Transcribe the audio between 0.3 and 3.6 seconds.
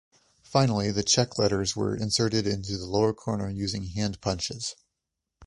Finally the check letters were inserted into the lower corner